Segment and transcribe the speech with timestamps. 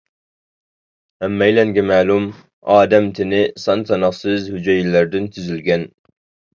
[1.25, 2.27] ھەممەيلەنگە مەلۇم،
[2.77, 5.91] ئادەم تېنى سان-ساناقسىز ھۈجەيرىلەردىن تۈزۈلگەن.